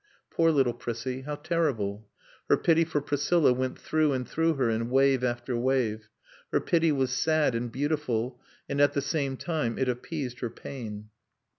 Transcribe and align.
Poor 0.31 0.49
little 0.49 0.73
Prissie. 0.73 1.21
How 1.27 1.35
terrible. 1.35 2.07
Her 2.49 2.57
pity 2.57 2.83
for 2.85 3.01
Priscilla 3.01 3.53
went 3.53 3.77
through 3.77 4.13
and 4.13 4.27
through 4.27 4.55
her 4.55 4.67
in 4.67 4.89
wave 4.89 5.23
after 5.23 5.55
wave. 5.55 6.09
Her 6.51 6.59
pity 6.59 6.91
was 6.91 7.11
sad 7.11 7.53
and 7.53 7.71
beautiful 7.71 8.41
and 8.67 8.81
at 8.81 8.93
the 8.93 9.01
same 9.03 9.37
time 9.37 9.77
it 9.77 9.87
appeased 9.87 10.39
her 10.39 10.49
pain. 10.49 11.09